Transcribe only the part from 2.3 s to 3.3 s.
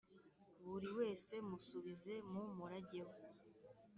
mu murage we